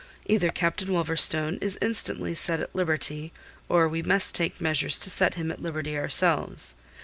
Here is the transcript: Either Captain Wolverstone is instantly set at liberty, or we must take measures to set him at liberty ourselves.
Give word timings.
Either 0.25 0.49
Captain 0.49 0.87
Wolverstone 0.87 1.59
is 1.61 1.77
instantly 1.79 2.33
set 2.33 2.59
at 2.59 2.73
liberty, 2.73 3.31
or 3.69 3.87
we 3.87 4.01
must 4.01 4.33
take 4.33 4.59
measures 4.59 4.97
to 4.97 5.11
set 5.11 5.35
him 5.35 5.51
at 5.51 5.61
liberty 5.61 5.95
ourselves. 5.95 6.73